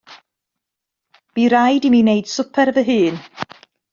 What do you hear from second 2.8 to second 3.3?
fy hun.